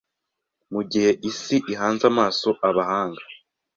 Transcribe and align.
Mu 0.73 0.81
gihe 0.91 1.09
isi 1.29 1.57
ihanze 1.73 2.03
amaso 2.11 2.49
abahanga 2.67 3.23